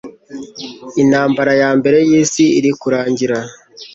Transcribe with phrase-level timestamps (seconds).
[1.03, 3.37] intambara ya mbere y'isi iri kurangira.